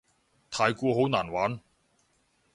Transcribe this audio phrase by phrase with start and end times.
[0.49, 1.59] 太鼓好難玩